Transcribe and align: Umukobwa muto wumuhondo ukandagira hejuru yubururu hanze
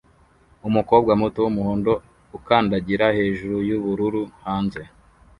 Umukobwa 0.67 1.11
muto 1.21 1.39
wumuhondo 1.45 1.91
ukandagira 2.37 3.05
hejuru 3.17 3.57
yubururu 3.69 4.21
hanze 4.45 4.81